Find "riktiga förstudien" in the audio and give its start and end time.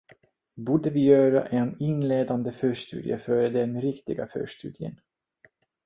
3.81-4.99